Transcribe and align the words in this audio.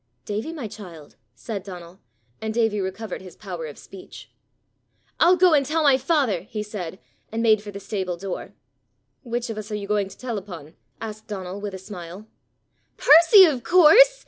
"Davie, 0.25 0.51
my 0.51 0.67
child!" 0.67 1.15
said 1.35 1.61
Donal, 1.61 1.99
and 2.41 2.55
Davie 2.55 2.81
recovered 2.81 3.21
his 3.21 3.35
power 3.35 3.67
of 3.67 3.77
speech. 3.77 4.31
"I'll 5.19 5.35
go 5.37 5.53
and 5.53 5.63
tell 5.63 5.83
my 5.83 5.95
father!" 5.99 6.41
he 6.41 6.63
said, 6.63 6.97
and 7.31 7.43
made 7.43 7.61
for 7.61 7.69
the 7.69 7.79
stable 7.79 8.17
door. 8.17 8.55
"Which 9.21 9.51
of 9.51 9.59
us 9.59 9.69
are 9.69 9.75
you 9.75 9.87
going 9.87 10.09
to 10.09 10.17
tell 10.17 10.39
upon?" 10.39 10.73
asked 10.99 11.27
Donal 11.27 11.61
with 11.61 11.75
a 11.75 11.77
smile. 11.77 12.25
"Percy, 12.97 13.45
of 13.45 13.63
course!" 13.63 14.17